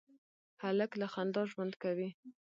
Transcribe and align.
هلک 0.63 0.91
له 1.01 1.07
خندا 1.13 1.43
ژوند 1.51 1.73
کوي. 1.83 2.09